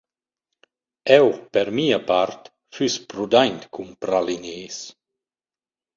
[1.17, 1.27] Eu
[1.57, 4.77] per mia part füss prudaint cun pralinès.